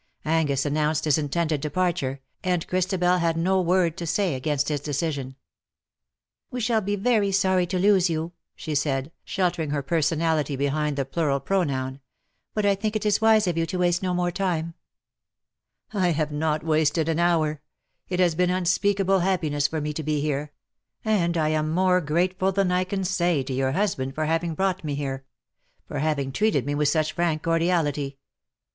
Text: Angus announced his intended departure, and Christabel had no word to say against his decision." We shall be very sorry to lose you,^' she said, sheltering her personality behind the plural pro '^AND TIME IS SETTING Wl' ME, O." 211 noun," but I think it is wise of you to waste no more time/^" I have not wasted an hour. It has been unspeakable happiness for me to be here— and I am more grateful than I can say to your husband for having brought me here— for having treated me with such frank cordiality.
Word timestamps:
Angus 0.25 0.65
announced 0.65 1.05
his 1.05 1.19
intended 1.19 1.61
departure, 1.61 2.21
and 2.43 2.65
Christabel 2.65 3.19
had 3.19 3.37
no 3.37 3.61
word 3.61 3.95
to 3.97 4.07
say 4.07 4.33
against 4.33 4.67
his 4.69 4.79
decision." 4.81 5.35
We 6.49 6.59
shall 6.59 6.81
be 6.81 6.95
very 6.95 7.31
sorry 7.31 7.67
to 7.67 7.77
lose 7.77 8.09
you,^' 8.09 8.31
she 8.55 8.73
said, 8.73 9.11
sheltering 9.23 9.69
her 9.69 9.83
personality 9.83 10.55
behind 10.55 10.97
the 10.97 11.05
plural 11.05 11.39
pro 11.39 11.59
'^AND 11.59 11.67
TIME 11.67 11.67
IS 11.67 11.69
SETTING 11.69 11.73
Wl' 11.75 11.93
ME, 11.93 12.01
O." 12.01 12.53
211 12.53 12.53
noun," 12.53 12.53
but 12.55 12.65
I 12.65 12.73
think 12.81 12.95
it 12.95 13.05
is 13.05 13.21
wise 13.21 13.45
of 13.47 13.57
you 13.59 13.65
to 13.67 13.77
waste 13.77 14.01
no 14.01 14.13
more 14.15 14.31
time/^" 14.31 14.73
I 16.03 16.07
have 16.13 16.31
not 16.31 16.63
wasted 16.63 17.07
an 17.07 17.19
hour. 17.19 17.61
It 18.09 18.19
has 18.19 18.33
been 18.33 18.49
unspeakable 18.49 19.19
happiness 19.19 19.67
for 19.67 19.79
me 19.81 19.93
to 19.93 20.01
be 20.01 20.19
here— 20.19 20.51
and 21.05 21.37
I 21.37 21.49
am 21.49 21.69
more 21.69 22.01
grateful 22.01 22.51
than 22.51 22.71
I 22.71 22.85
can 22.85 23.03
say 23.03 23.43
to 23.43 23.53
your 23.53 23.73
husband 23.73 24.15
for 24.15 24.25
having 24.25 24.55
brought 24.55 24.83
me 24.83 24.95
here— 24.95 25.25
for 25.87 25.99
having 25.99 26.31
treated 26.31 26.65
me 26.65 26.73
with 26.73 26.87
such 26.87 27.11
frank 27.13 27.43
cordiality. 27.43 28.17